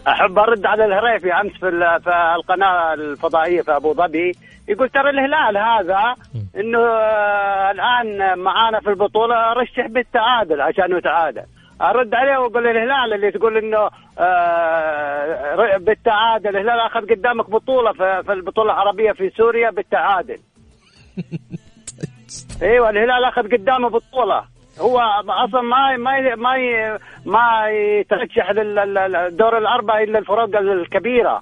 [0.07, 4.31] أحب أرد على الهريفي أمس في في القناة الفضائية في أبو ظبي.
[4.67, 6.15] يقول ترى الهلال هذا
[6.57, 11.43] إنه آه، الآن معانا في البطولة رشح بالتعادل عشان يتعادل.
[11.81, 18.73] أرد عليه وأقول الهلال اللي تقول إنه آه، بالتعادل الهلال أخذ قدامك بطولة في البطولة
[18.73, 20.37] العربية في سوريا بالتعادل.
[22.61, 24.43] أيوه الهلال أخذ قدامه بطولة.
[24.79, 26.57] هو أصلا ما ما ما
[27.25, 31.41] ما يترشح للدور الأربعة إلا الفرق الكبيرة.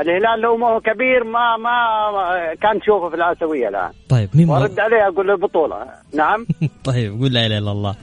[0.00, 3.90] الهلال لو ما هو كبير ما ما كان تشوفه في الآسيوية الآن.
[4.10, 4.80] طيب مين وأرد مر...
[4.80, 5.86] عليه أقول له البطولة.
[6.14, 6.46] نعم.
[6.90, 7.94] طيب قول لا إله إلا الله.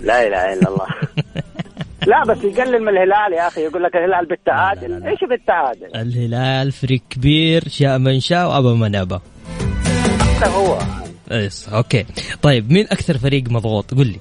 [0.00, 0.86] لا إله إلا الله
[2.06, 5.10] لا بس يقلل من الهلال يا أخي يقول لك الهلال بالتعادل لا، لا، لا.
[5.10, 9.18] إيش بالتعادل؟ الهلال فريق كبير شاء من شاء وابى من ابى
[10.44, 10.78] هو
[11.30, 12.06] yes okay
[12.42, 14.20] طيب مين أكثر فريق مضغوط قول لي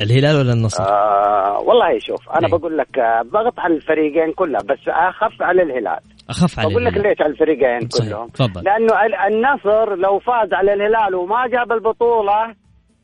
[0.00, 2.52] الهلال ولا النصر آه والله شوف أنا إيه.
[2.58, 6.00] بقول لك آه، ضغط على الفريقين كلها بس أخف على الهلال
[6.30, 6.92] أخف على بقول لك.
[6.96, 8.08] ليش على الفريقين صحيح.
[8.10, 8.64] كلهم تفضل.
[8.64, 12.54] لأنه ال- النصر لو فاز على الهلال وما جاب البطولة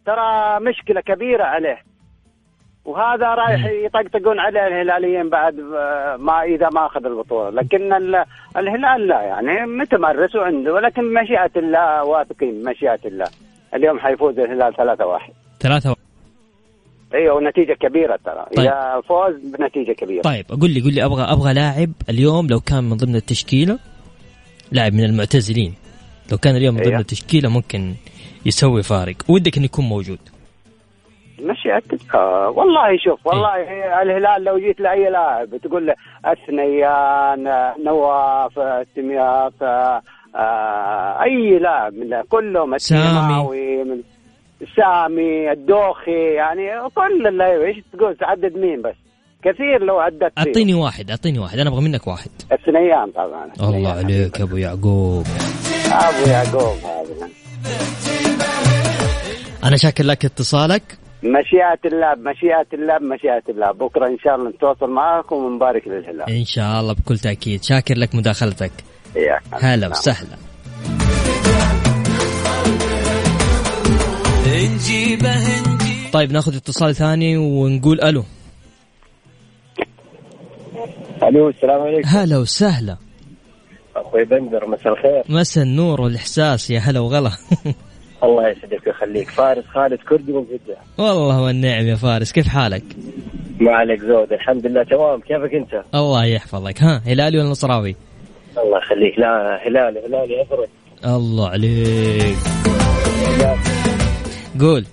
[0.07, 1.79] ترى مشكلة كبيرة عليه.
[2.85, 7.51] وهذا رايح يطقطقون عليه الهلاليين بعد آه، ما إذا ما أخذ البطولة.
[7.51, 8.25] لكن ال-
[8.57, 13.27] الهلال لا يعني متمرس وعنده ولكن مشيئة الله واثقين مشيئة الله.
[13.75, 15.95] اليوم حيفوز الهلال 3-1 ثلاثة و...
[17.15, 18.47] أيوه ونتيجة كبيرة ترى.
[18.57, 18.67] طيب.
[18.67, 20.23] إذا فوز بنتيجة كبيرة.
[20.23, 23.79] طيب قول لي قول لي أبغى أبغى لاعب اليوم لو كان من ضمن التشكيلة
[24.73, 25.75] لاعب من المعتزلين.
[26.33, 27.01] لو كان اليوم من ضمن أيوه.
[27.01, 27.95] التشكيلة ممكن
[28.47, 29.17] يسوي فارق.
[29.29, 30.19] ودك إنه يكون موجود.
[31.39, 31.83] مشيئة
[32.15, 33.55] آه والله شوف والله
[34.03, 35.95] الهلال لو جيت لأي لاعب تقول له
[36.27, 43.85] الثنيان نواف السمياط آه، أي لاعب من كلهم سامي.
[43.85, 44.01] من
[44.77, 47.65] سامي الدوخي يعني كل اللعيبة.
[47.65, 48.95] إيش تقول؟ تعدد مين بس؟
[49.43, 50.33] كثير لو عدت.
[50.39, 51.59] أعطيني واحد أعطيني واحد.
[51.59, 52.31] أنا أبغى منك واحد.
[52.53, 53.93] الثنيان طبعا الله.
[53.93, 55.25] عليك أبو يعقوب.
[55.93, 57.29] أبو يعقوب هذا.
[59.65, 60.83] أنا شاكر لك اتصالك.
[61.23, 66.31] مشيئة الله مشيئة الله مشيئة الله بكرة إن شاء الله نتواصل معكم ونبارك للهلال.
[66.31, 67.63] إن شاء الله بكل تأكيد.
[67.63, 68.73] شاكر لك مداخلتك.
[69.17, 69.43] إياك.
[69.53, 69.91] هلا نعم.
[69.91, 70.37] وسهلا.
[76.13, 78.25] طيب ناخذ اتصال ثاني ونقول ألو.
[81.23, 82.09] ألو السلام عليكم.
[82.09, 82.97] هلا وسهلا.
[83.97, 85.23] أخوي بندر مساء الخير.
[85.29, 87.31] مسا النور والإحساس يا هلا وغلا.
[88.25, 90.77] الله يسعدك ويخليك فارس خالد كردي من جدة.
[90.99, 92.33] والله والنعم يا فارس.
[92.33, 92.83] كيف حالك؟
[93.61, 94.33] ما عليك زود.
[94.33, 95.21] الحمد لله تمام.
[95.21, 96.83] كيفك انت؟ الله يحفظك.
[96.83, 97.97] ها هلالي ولا نصراوي؟
[98.59, 99.19] الله يخليك.
[99.19, 100.69] لا هلالي هلالي افرج
[101.05, 102.37] الله عليك.
[104.61, 104.85] قول.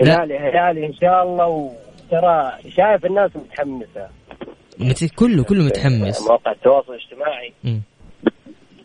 [0.00, 0.24] لا.
[0.24, 1.46] هلالي هلالي إن شاء الله.
[1.48, 4.08] وترى شايف الناس متحمسة.
[4.78, 5.04] مت...
[5.14, 6.22] كله كله متحمس.
[6.22, 7.52] مواقع التواصل الاجتماعي.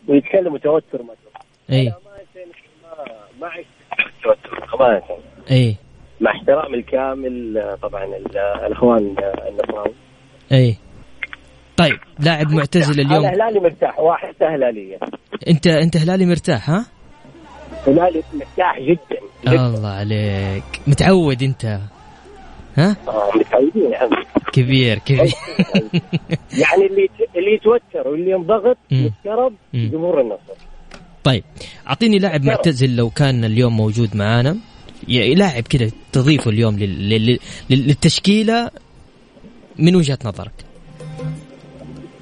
[0.08, 1.92] ويتكلموا توتر مثلا اي
[4.74, 5.02] امانه
[5.50, 5.76] إي.
[6.20, 9.14] مع احترامي الكامل طبعا ال- الأخوان
[9.48, 9.94] النصراوي.
[10.52, 10.76] إي.
[11.76, 13.26] طيب لاعب معتزل أنا اليوم.
[13.26, 14.98] هلالي مرتاح واحد هلاليه
[15.48, 16.86] انت أنت هلالي مرتاح ها؟
[17.86, 19.66] هلالي مرتاح جدا جدا.
[19.66, 20.64] الله عليك.
[20.86, 21.64] متعود أنت
[22.76, 24.10] ها؟ آه، متعودين يعني
[24.52, 25.32] كبير كبير.
[26.60, 28.76] يعني اللي اللي يتوتر واللي ينضغط.
[28.90, 29.54] يتكرب.
[29.74, 30.54] جمهور النصر.
[31.24, 31.44] طيب
[31.86, 34.56] أعطيني لاعب معتزل لو كان اليوم موجود معانا.
[35.08, 37.08] لاعب كذا تضيفه اليوم لل...
[37.08, 37.38] لل...
[37.70, 37.86] لل...
[37.86, 38.70] للتشكيلة
[39.78, 40.52] من وجهة نظرك.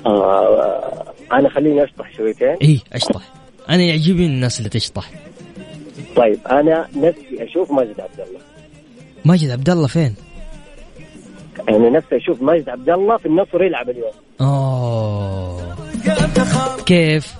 [0.06, 2.56] آه أنا خليني أشطح شويتين.
[2.62, 3.22] اي أشطح.
[3.70, 5.10] أنا يعجبني الناس اللي تشطح.
[6.16, 8.40] طيب أنا نفسي أشوف ماجد عبد الله.
[9.24, 10.14] ماجد عبد الله فين؟
[11.68, 14.12] يعني نفسي أشوف ماجد عبد الله في النصر يلعب اليوم.
[14.40, 15.76] اوه
[16.86, 17.37] كيف؟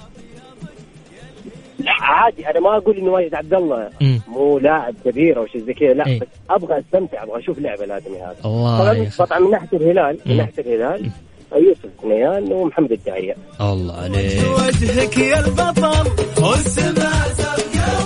[2.09, 3.91] عادي أنا ما أقول إنه ماجد عبد الله.
[4.29, 6.21] مو لاعب كبير أو شيء زي كذا لا إيه.
[6.21, 8.37] بس أبغى أستمتع أبغى أشوف لعب الآدمي هذا.
[8.45, 10.19] الله طبعا من ناحية الهلال.
[10.27, 11.11] من ناحية الهلال
[11.57, 13.35] يوسف كنيان ومحمد الداعية.
[13.61, 14.43] الله عليك.
[14.59, 16.11] وجهك يا البطل
[16.43, 17.29] والسماء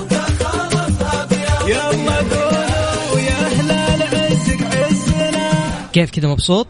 [0.02, 1.00] وتخلص
[1.66, 5.50] يلا قولوا يا هلال عزك عزنا
[5.92, 6.66] كيف كذا مبسوط؟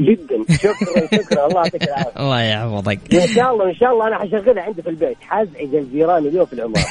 [0.00, 0.56] جدا.
[0.56, 1.46] شكرا شكرا.
[1.46, 2.10] الله يعطيك العافية.
[2.20, 2.98] الله يحفظك.
[3.12, 5.16] وان شاء الله إن شاء الله أنا حشغلها عندي في البيت.
[5.20, 6.84] حازعج الجيران اليوم في العمارة.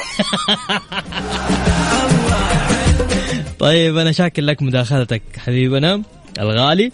[3.60, 6.02] طيب أنا شاكر لك مداخلتك حبيبنا
[6.40, 6.92] الغالي.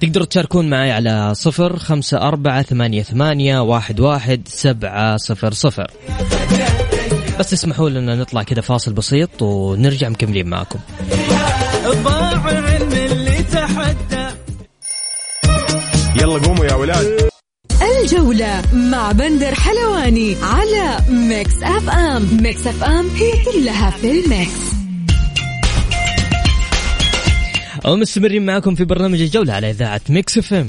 [0.00, 5.90] تقدروا تشاركون معي على صفر خمسة أربعة ثمانية, ثمانية واحد, واحد سبعة صفر صفر.
[7.38, 10.78] بس اسمحوا لنا نطلع كذا فاصل بسيط ونرجع مكملين معكم.
[16.22, 17.28] يلا قوموا يا ولاد.
[17.82, 24.60] الجولة مع بندر حلواني على Mix FM Mix FM هي كلها في ال mix.
[27.84, 30.66] ومستمرين معكم في برنامج الجولة على إذاعة Mix FM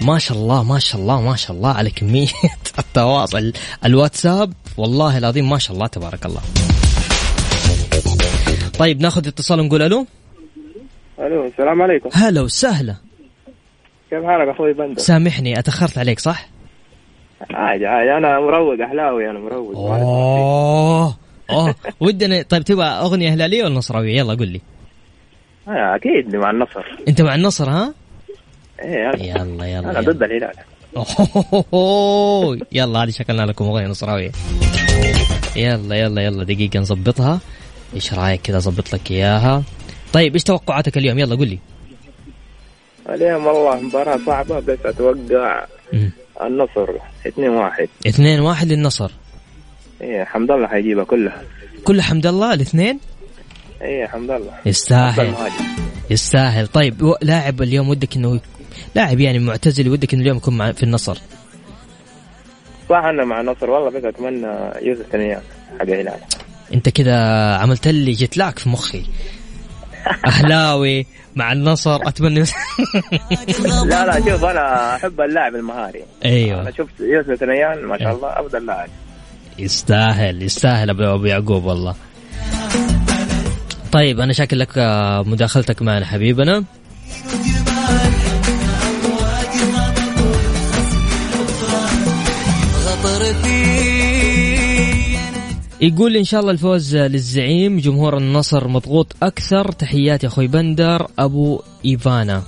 [0.00, 2.28] ما شاء الله ما شاء الله ما شاء الله على كمية
[2.78, 3.52] التواصل.
[3.84, 6.40] الواتساب والله العظيم ما شاء الله تبارك الله.
[8.78, 10.06] طيب ناخذ اتصال ونقول ألو؟
[11.24, 12.10] ألو السلام عليكم.
[12.12, 12.94] هلا وسهلا.
[14.10, 16.48] كيف حالك أخوي بندر؟ سامحني أتأخرت عليك صح؟
[17.50, 18.12] عادي عادي.
[18.12, 19.76] أنا مروق احلاوي أنا مروق.
[19.76, 21.16] أوه
[21.50, 21.74] أوه.
[22.00, 24.60] ودنا طيب تبغى أغنية هلاليه ولا نصراوية؟ يلا قل لي.
[25.68, 26.84] آه أكيد مع النصر.
[27.08, 27.94] أنت مع النصر ها؟
[28.82, 30.00] إيه يلا يلا, أنا.
[30.00, 30.54] ضد الهلال.
[32.72, 34.30] يلا هذه شكلنا لكم أغنية نصراوية.
[35.56, 37.40] يلا يلا يلا دقيقة نظبطها.
[37.94, 39.62] إيش رأيك كذا أظبط لك إياها؟
[40.14, 41.58] طيب إيش توقعاتك اليوم؟ يلا قل لي.
[43.08, 46.10] اليوم والله مباراة صعبة بس أتوقع مم.
[46.42, 46.88] النصر
[47.26, 49.10] 2 1 اثنين واحد للنصر.
[50.00, 51.42] إيه حمد الله حيجيبها كلها.
[51.84, 53.00] كل حمد الله الاثنين؟
[53.82, 55.34] إيه حمد الله يستاهل.
[56.10, 56.66] يستاهل.
[56.66, 58.40] طيب لاعب اليوم ودك إنه
[58.94, 61.18] لاعب يعني معتزل ودك إنه اليوم يكون مع في النصر.
[62.90, 64.46] صح أنا مع النصر والله بس أتمنى
[64.82, 65.42] يوسف ثنيان
[65.78, 66.20] حق الهلال.
[66.74, 67.16] أنت كذا
[67.56, 69.02] عملت لي جت لاك في مخي.
[70.26, 72.40] أهلاوي مع النصر اتمنى
[73.90, 76.02] لا لا شوف أنا أحب اللاعب المهاري.
[76.24, 76.60] أيوه.
[76.60, 78.88] أنا شفت يوسف ثنيان ما شاء الله أفضل لاعب.
[79.58, 81.94] يستاهل يستاهل ابو أبو يعقوب والله.
[83.92, 86.64] طيب أنا شاكر لك آه، مداخلتك معنا حبيبنا.
[95.84, 99.72] يقول إن شاء الله الفوز للزعيم جمهور النصر مضغوط أكثر.
[99.72, 101.06] تحيات يا أخوي بندر.
[101.18, 102.42] أبو إيفانا.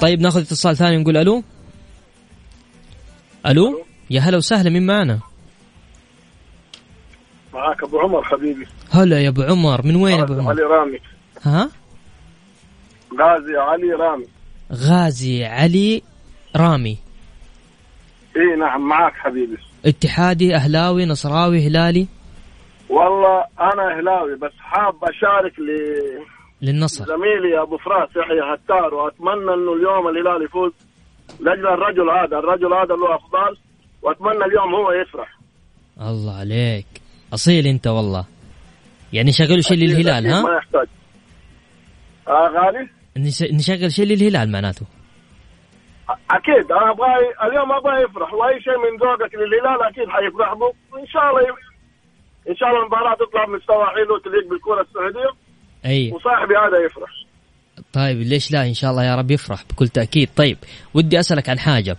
[0.00, 1.42] طيب ناخذ اتصال ثاني نقول ألو.
[3.46, 5.18] ألو؟ يا هلا وسهلا مين معنا؟
[7.54, 8.66] معاك أبو عمر حبيبي.
[8.90, 9.86] هلا يا أبو عمر.
[9.86, 10.98] من وين أبو عمر؟ علي رامي.
[11.42, 11.70] ها؟
[13.20, 14.26] غازي علي رامي.
[14.72, 16.02] غازي علي
[16.56, 16.98] رامي.
[18.36, 19.56] إي نعم معاك حبيبي.
[19.86, 22.06] اتحادي أهلاوي نصراوي هلالي؟
[22.88, 25.52] والله أنا أهلاوي بس حاب أشارك
[26.62, 27.04] للنصر.
[27.04, 30.72] لزميلي أبو فراس يحيى هتار وأتمنى إنه اليوم الهلال يفوز.
[31.40, 33.56] لاجل الرجل هذا الرجل هذا له افضال
[34.02, 35.38] وأتمنى اليوم هو يفرح.
[36.00, 36.86] الله عليك.
[37.34, 38.24] أصيل أنت والله.
[39.12, 40.86] يعني شغلوا شيء للهلال ها؟ ما يحتاج.
[42.28, 44.86] آه غالي؟ نش- نشغل شيء للهلال معناته.
[46.30, 47.08] أكيد أنا أبغى
[47.44, 51.56] اليوم أبغى يفرح وأي شيء من ذوقك للهلال أكيد حيفرح به وان شاء الله.
[52.48, 55.30] إن شاء الله المباراة تطلع بمستوى حلو تليق بالكرة السعودية.
[55.86, 56.12] أي.
[56.12, 57.10] وصاحبي هذا يفرح.
[57.92, 60.28] طيب ليش لا؟ إن شاء الله يا رب يفرح بكل تأكيد.
[60.36, 60.58] طيب
[60.94, 61.96] ودي أسألك عن حاجة.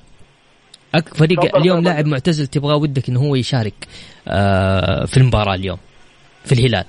[0.96, 1.84] أك فريق اليوم.
[1.84, 3.74] لاعب معتزل تبغى ودك إنه هو يشارك
[4.28, 5.78] آه في المباراة اليوم
[6.46, 6.86] في الهلال.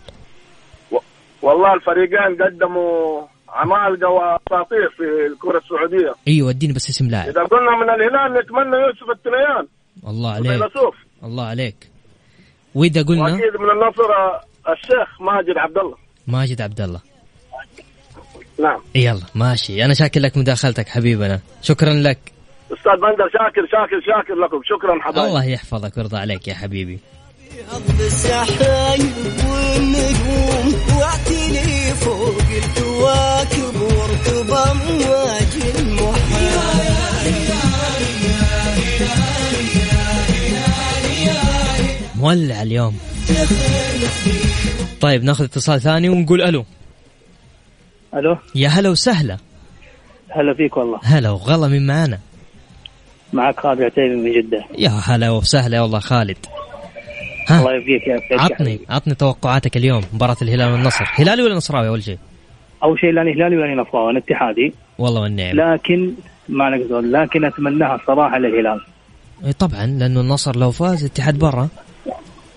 [1.43, 3.23] والله الفريقين قدموا
[3.53, 6.15] عمالقه وأساطير في الكرة السعودية.
[6.29, 7.29] أيوه اديني بس اسم لاعب.
[7.29, 9.67] إذا قلنا من الهلال نتمنى يوسف التنيان.
[10.09, 10.51] الله عليك.
[10.51, 11.77] فيلسوف الله عليك.
[12.75, 14.11] وإذا قلنا؟ وأكيد من النصر
[14.73, 17.01] الشيخ ماجد عبد الله ماجد عبد الله
[18.61, 18.81] نعم.
[18.95, 19.85] يلا ماشي.
[19.85, 21.41] أنا شاكر لك مداخلتك حبيبنا.
[21.63, 22.19] شكرا لك.
[22.73, 24.61] أستاذ بندر شاكر شاكر شاكر لكم.
[24.65, 25.29] شكرا حبايبي.
[25.29, 26.99] الله يحفظك ويرضى عليك يا حبيبي.
[32.01, 36.33] فوق الكواكب واركب امواج المحيط
[42.17, 42.99] مولع اليوم.
[45.01, 46.65] طيب ناخذ اتصال ثاني ونقول ألو.
[48.15, 48.37] ألو.
[48.55, 49.39] يا هلا وسهلا.
[50.31, 50.99] هلا فيك والله.
[51.03, 52.19] هلا وغلا من معانا؟
[53.33, 54.65] معك خالد عتيبي من جدة.
[54.79, 56.37] يا هلا وسهلا والله خالد.
[57.49, 61.05] ها؟ الله يبقيك يا عطني عطني توقعاتك اليوم مباراة الهلال والنصر.
[61.15, 62.19] هلالي ولا نصراوي أول شيء؟
[62.85, 64.75] أول شيء لاني هلالي ولاني نصراوي أنا اتحادي.
[64.99, 66.13] والله والنعم لكن
[66.49, 68.81] ما نقدر لكن أتمناها الصراحة للهلال.
[69.45, 71.69] إيه طبعا لأنه النصر لو فاز الاتحاد برا.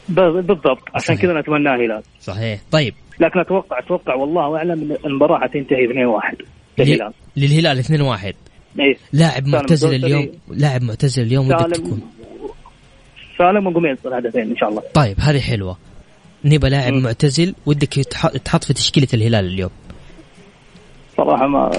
[0.09, 1.15] بالضبط عشان.
[1.15, 2.59] كذا نتمناها هلال صحيح.
[2.71, 2.93] طيب.
[3.19, 6.35] لكن أتوقع أتوقع والله أعلم إن المباراة حتنتهي 2-1
[6.77, 7.13] للهلال.
[7.37, 8.33] للهلال 2 1
[8.79, 8.97] إيه.
[9.13, 10.05] لاعب معتزل.
[10.05, 12.01] اليوم لاعب معتزل اليوم ودك تكون.
[13.37, 14.81] سالم وقميص يصير هدفين إن شاء الله.
[14.93, 15.77] طيب هذه حلوة.
[16.45, 16.93] نبى لاعب.
[16.93, 19.69] معتزل ودك يتح- يتحط في تشكيلة الهلال اليوم.
[21.17, 21.69] صراحة ما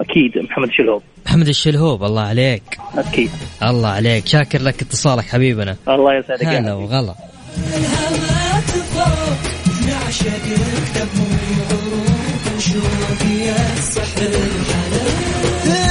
[0.00, 2.62] أكيد محمد شلهوب محمد الشلهوب الله عليك.
[2.94, 3.30] أكيد.
[3.62, 4.26] الله عليك.
[4.26, 5.76] شاكر لك اتصالك حبيبنا.
[5.88, 6.74] الله يسعدك هلا.
[6.74, 7.14] وغلا.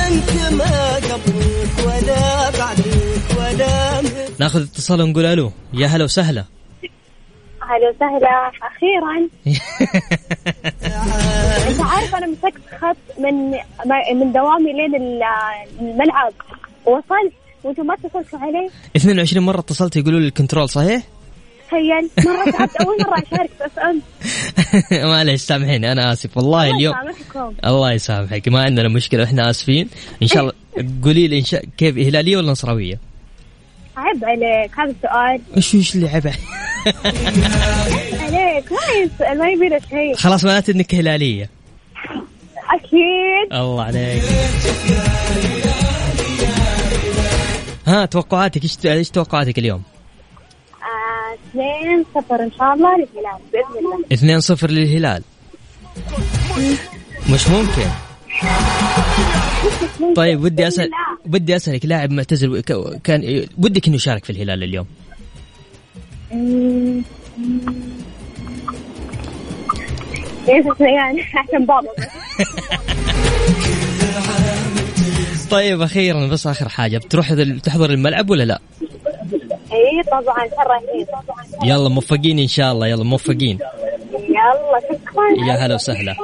[0.07, 5.51] انت ما قبلك ولا بعدك ولا مثلك ناخذ اتصال ونقول ألو.
[5.73, 6.45] يا هلا وسهلا.
[7.73, 9.29] أهلا وسهلا أخيرا.
[11.69, 13.51] أنت عارف أنا مسكت خط من
[14.19, 15.21] من دوامي لين ال-
[15.81, 16.33] الملعب.
[16.85, 17.33] وصلت.
[17.63, 18.69] وأنتم ما اتصلتوا علي.
[18.95, 21.03] 22 مرة اتصلت يقولوا لي الكنترول صحيح؟
[21.67, 22.09] تخيل.
[22.25, 22.75] مرة تعبت.
[22.75, 24.03] أول مرة أشارك بس أنت.
[25.11, 25.91] معلش سامحيني.
[25.91, 26.37] أنا آسف.
[26.37, 26.95] والله الله اليوم
[27.65, 28.47] الله يسامحك.
[28.49, 29.23] ما عندنا مشكلة.
[29.23, 29.89] إحنا آسفين.
[30.21, 30.53] إن شاء الله.
[31.03, 32.99] قولي لي إن شاء كيف هلاليه ولا نصراوية؟
[33.97, 34.71] عيب عليك.
[34.79, 35.41] هذا السؤال.
[35.57, 36.39] إيش إيش اللي عيب عليك؟
[38.71, 39.37] ما يس...
[39.37, 40.15] ما يبي له شيء.
[40.15, 41.49] خلاص معناته إنك هلالية.
[42.69, 43.53] أكيد.
[43.53, 44.23] الله عليك.
[47.87, 48.63] ها توقعاتك.
[48.63, 49.83] إيش إيش توقعاتك اليوم؟
[50.81, 53.77] آه، اثنين صفر إن شاء الله للهلال بإذن
[54.27, 54.41] الله.
[54.41, 55.23] 2-0 للهلال.
[57.29, 57.87] مش ممكن.
[60.15, 60.89] طيب ودي اسال
[61.25, 62.61] بدي أسألك لاعب معتزل
[63.03, 64.85] كان ودك انه يشارك في الهلال اليوم
[70.79, 71.87] يعني عشان بابا.
[75.51, 78.59] طيب أخيرا بس آخر حاجة بتروح تحضر الملعب ولا لا؟
[79.71, 81.05] اي طبعا شرفين
[81.69, 83.59] يلا موفقين إن شاء الله يلا موفقين
[84.13, 86.15] يلا شكرا يا هلا وسهلا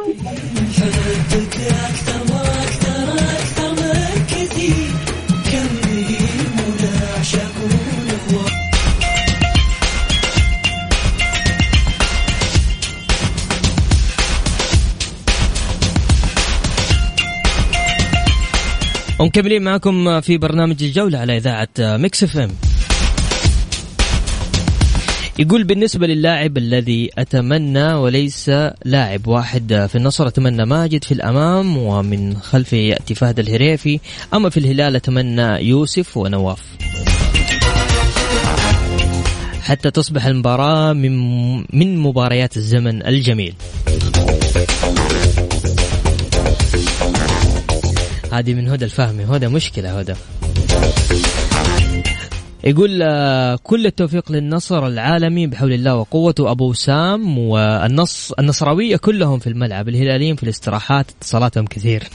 [19.20, 22.68] ومكملين معكم في برنامج الجولة على إذاعة Mix FM.
[25.39, 28.49] يقول بالنسبة للاعب الذي أتمنى وليس
[28.85, 33.99] لاعب واحد في النصر أتمنى ماجد في الأمام ومن خلفه يأتي فهد الهريفي.
[34.33, 36.61] أما في الهلال أتمنى يوسف ونواف.
[39.61, 43.53] حتى تصبح المباراة من من مباريات الزمن الجميل.
[48.31, 50.13] هذه من هدى الفهمي هدى مشكلة هدى.
[52.64, 56.51] يقول آه، كل التوفيق للنصر العالمي بحول الله وقوته.
[56.51, 62.03] أبو سام والنص النصراوية كلهم في الملعب الهلاليين في الاستراحات اتصالاتهم كثير.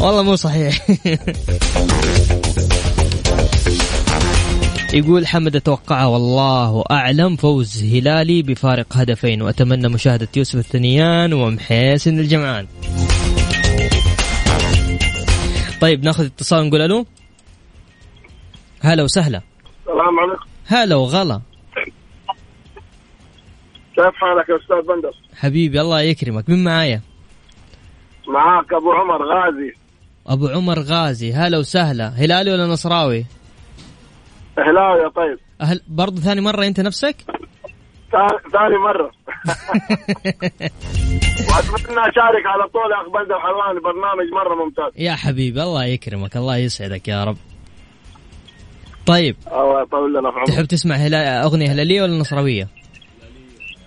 [0.00, 0.86] والله مو صحيح.
[4.94, 7.36] يقول حمد أتوقع والله أعلم.
[7.36, 12.66] فوز هلالي بفارق هدفين وأتمنى مشاهدة يوسف الثنيان ومحيسن الجمعان.
[15.80, 17.06] طيب ناخذ اتصال نقول ألو.
[18.82, 19.40] هلا وسهلا.
[19.80, 20.44] السلام عليكم.
[20.66, 21.40] هلا وغلا.
[23.96, 26.48] كيف حالك يا أستاذ بندر؟ حبيبي الله يكرمك.
[26.48, 27.00] مين معايا؟
[28.28, 29.72] معاك أبو عمر غازي.
[30.26, 31.32] أبو عمر غازي.
[31.32, 32.08] هلا وسهلا.
[32.08, 33.26] هلالي ولا نصراوي؟
[34.58, 35.38] هلاوي يا طيب.
[35.60, 37.16] أهل برضه ثاني مرة أنت نفسك؟
[38.52, 39.10] ثاني- مرة.
[41.48, 44.92] وأتمنى أشارك على طول يا أخ بندر حلواني برنامج مرة ممتاز.
[45.02, 46.36] يا حبيبي الله يكرمك.
[46.36, 47.36] الله يسعدك يا رب.
[49.06, 49.36] طيب.
[49.46, 50.48] الله يطول لنا في عمرك.
[50.48, 51.44] تحب تسمع هلا...
[51.44, 52.68] أغنية هلالية ولا نصراوية؟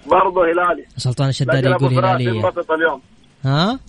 [0.08, 0.86] برضه هلالي.
[0.98, 2.52] سلطان الشدادي يقول فراس هلالية.
[2.76, 3.02] اليوم.
[3.46, 3.80] ها؟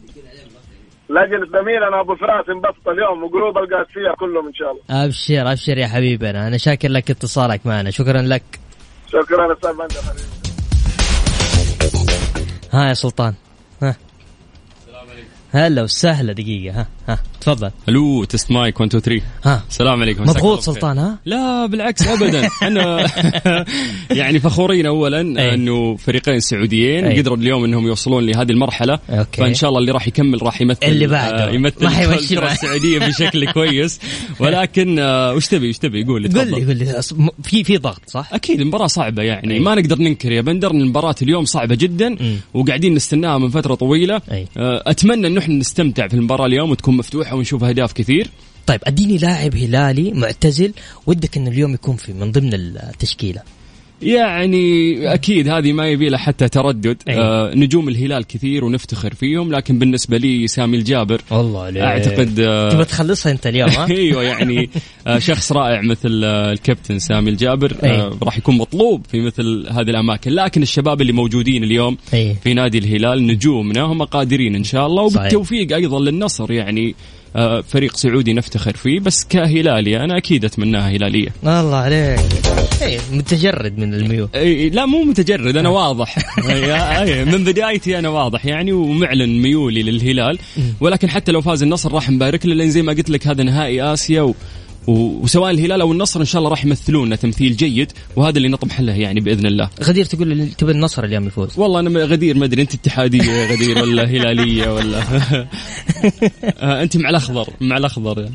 [1.11, 5.05] لجنة زميل أنا أبو فراس انبسط اليوم وجروب القادسيه كلهم إن شاء الله.
[5.05, 6.57] أبشر أبشر يا حبيبنا أنا.
[6.57, 7.91] شاكر لك اتصالك معنا.
[7.91, 8.61] شكرا لك.
[9.09, 10.37] شكرا أستاذ بندر حبيبي.
[12.73, 13.35] ها يا سلطان
[13.83, 13.97] ها.
[15.53, 16.87] هلا وسهلا دقيقة ها.
[17.09, 20.61] ها تفضل ألو test mic 1 2 3 ها السلام عليكم مضغوط.
[20.61, 23.07] سلطان ها لا بالعكس ابدا إحنا
[24.11, 25.55] يعني فخورين اولا أي.
[25.55, 27.19] أنه فريقين سعوديين أي.
[27.21, 29.41] قدروا اليوم إنهم يوصلون لهذه المرحلة okay.
[29.41, 31.49] فإن شاء الله اللي راح يكمل راح يمثل اللي بعده.
[31.49, 31.87] آه، يمثل.
[32.47, 34.01] السعودية بشكل كويس
[34.41, 36.47] ولكن آه، وش تبي وش تبي قول قول.
[36.51, 39.61] لي قول لي أص- م- في في ضغط صح؟ أكيد المباراة صعبة يعني أي.
[39.61, 42.37] ما نقدر ننكر يا بندر إن المباراة اليوم صعبة جدا مم.
[42.55, 44.47] وقاعدين نستناها من فترة طويلة أي.
[44.57, 48.31] آه، أتمنى انه إحنا نستمتع في المباراة اليوم وتكون مفتوحه ونشوف أهداف كثير.
[48.67, 50.73] طيب أديني لاعب هلالي معتزل
[51.07, 53.43] ودك إنه اليوم يكون في من ضمن التشكيلة.
[54.03, 57.19] يعني أكيد هذه ما يبي لها حتى تردد أي.
[57.19, 62.71] آه نجوم الهلال كثير ونفتخر فيهم لكن بالنسبة لي سامي الجابر والله عليك أعتقد آه
[62.71, 64.71] تبغى تخلصها أنت اليوم ها؟ أيوه يعني
[65.07, 67.77] آه شخص رائع مثل آه الكابتن سامي الجابر.
[67.83, 72.37] آه راح يكون مطلوب في مثل هذه الأماكن لكن الشباب اللي موجودين اليوم أي.
[72.45, 75.21] في نادي الهلال نجومنا هم قادرين إن شاء الله صحيح.
[75.21, 76.95] وبالتوفيق أيضا للنصر يعني
[77.69, 81.29] فريق سعودي نفتخر فيه بس كهلالي أنا أكيد أتمناها هلالية.
[81.43, 82.21] الله عليك.
[82.83, 86.19] إيه متجرد من الميول اي لا مو متجرد أنا واضح.
[86.99, 90.39] أي- من بدايتي أنا واضح يعني ومعلن ميولي للهلال.
[90.81, 93.83] ولكن حتى لو فاز النصر راح نبارك له لأن زي ما قلت لك هذا نهائي
[93.93, 94.35] آسيا و-
[94.87, 98.93] وسواء الهلال أو النصر إن شاء الله راح يمثلونا تمثيل جيد وهذا اللي نطمح له
[98.93, 99.71] يعني بإذن الله.
[99.83, 103.53] غدير تقول لي تبي النصر اليوم يفوز والله أنا غدير ما أدري أنت اتحادية يا
[103.53, 105.03] غدير ولا هلالية ولا
[106.61, 108.35] آه، أنت مع الأخضر مع الأخضر يعني.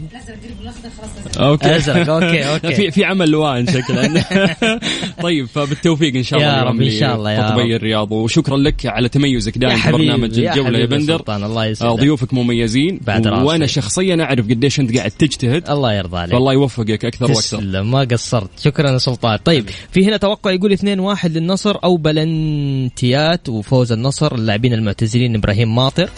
[1.40, 2.76] okay أزرق، okay، okay.
[2.76, 4.24] في في عمى ألوان شكله
[5.24, 7.60] طيب فبالتوفيق إن شاء الله يا رب، إن شاء الله، يا رب.
[7.60, 12.00] الرياض وشكرا لك على تميزك دائما في برنامج الجولة يا بندر الله آه، يسعدك.
[12.00, 13.28] ضيوفك مميزين بعد.
[13.28, 17.58] وأنا شخصيا أعرف قديش أنت قاعد تجتهد الله يرضى عليك والله يوفقك أكثر وأكثر.
[17.58, 18.50] تسلم ما قصرت.
[18.60, 19.38] شكرا يا سلطان.
[19.38, 24.36] طيب في هنا توقع يقول 2-1 للنصر أو بلنتيات وفوز النصر.
[24.36, 26.10] اللاعبين المعتزلين إبراهيم ماطر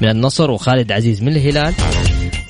[0.00, 1.74] من النصر وخالد عزيز من الهلال.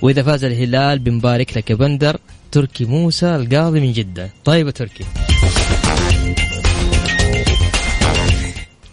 [0.03, 2.17] وإذا فاز الهلال بنبارك لك بندر
[2.53, 4.31] تركي موسى القاضي من جدة.
[4.45, 5.05] طيب يا تركي.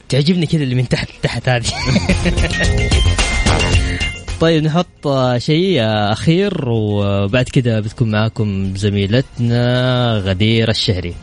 [0.09, 1.65] تعجبني كذا اللي من تحت تحت هذه.
[4.39, 5.07] طيب نحط
[5.37, 11.13] شيء أخير وبعد كده بتكون معاكم زميلتنا غدير الشهري.